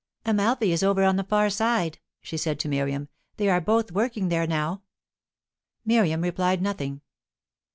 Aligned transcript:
"Amalfi 0.25 0.71
is 0.71 0.81
over 0.81 1.03
on 1.03 1.17
the 1.17 1.23
far 1.23 1.51
side," 1.51 1.99
she 2.23 2.35
said 2.35 2.59
to 2.61 2.67
Miriam. 2.67 3.07
"They 3.37 3.49
are 3.49 3.61
both 3.61 3.91
working 3.91 4.29
there 4.29 4.47
now." 4.47 4.81
Miriam 5.85 6.21
replied 6.21 6.59
nothing. 6.59 7.01